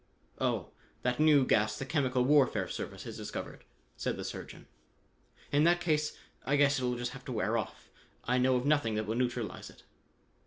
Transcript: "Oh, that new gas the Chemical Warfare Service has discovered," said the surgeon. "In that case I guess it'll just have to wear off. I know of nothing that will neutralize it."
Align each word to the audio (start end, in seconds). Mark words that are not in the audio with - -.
"Oh, 0.39 0.71
that 1.03 1.19
new 1.19 1.45
gas 1.45 1.77
the 1.77 1.85
Chemical 1.85 2.25
Warfare 2.25 2.67
Service 2.67 3.03
has 3.03 3.15
discovered," 3.17 3.65
said 3.95 4.17
the 4.17 4.23
surgeon. 4.23 4.65
"In 5.51 5.63
that 5.65 5.79
case 5.79 6.17
I 6.43 6.55
guess 6.55 6.79
it'll 6.79 6.97
just 6.97 7.11
have 7.11 7.23
to 7.25 7.31
wear 7.31 7.55
off. 7.55 7.91
I 8.23 8.39
know 8.39 8.55
of 8.55 8.65
nothing 8.65 8.95
that 8.95 9.05
will 9.05 9.13
neutralize 9.13 9.69
it." 9.69 9.83